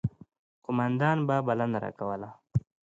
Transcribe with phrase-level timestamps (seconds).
[0.65, 2.29] قوماندان به بلنه راکوله.